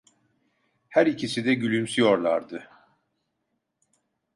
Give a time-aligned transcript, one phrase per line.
[0.89, 2.69] Her ikisi de gülümsüyorlardı.